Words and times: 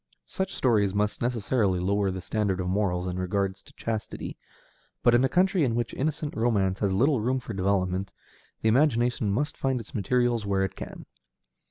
Such 0.25 0.55
stories 0.55 0.95
must 0.95 1.21
necessarily 1.21 1.79
lower 1.79 2.09
the 2.09 2.23
standard 2.23 2.59
of 2.59 2.67
morals 2.67 3.05
in 3.05 3.19
regard 3.19 3.55
to 3.57 3.73
chastity, 3.73 4.35
but 5.03 5.13
in 5.13 5.23
a 5.23 5.29
country 5.29 5.63
in 5.63 5.75
which 5.75 5.93
innocent 5.93 6.35
romance 6.35 6.79
has 6.79 6.91
little 6.91 7.21
room 7.21 7.39
for 7.39 7.53
development, 7.53 8.11
the 8.63 8.67
imagination 8.69 9.29
must 9.31 9.55
find 9.55 9.79
its 9.79 9.93
materials 9.93 10.43
where 10.43 10.63
it 10.63 10.75
can. 10.75 11.05